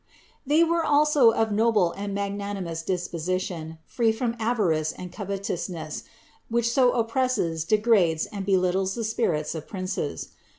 [0.47, 6.05] They were also of noble and magnanimous disposition, free from avarice and covetousness,
[6.49, 10.29] which so oppresses, degrades and be littles the spirits of princes.